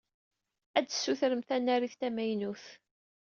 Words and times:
Ad 0.77 0.85
tessutrem 0.87 1.41
tanarit 1.47 1.93
tamaynut. 1.99 2.65